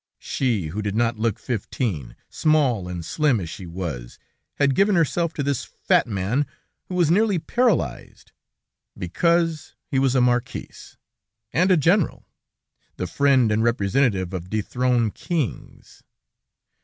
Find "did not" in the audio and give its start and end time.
0.81-1.19